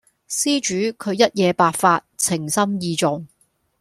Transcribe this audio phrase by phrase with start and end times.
[0.27, 3.27] 施主佢一夜白髮，情深義重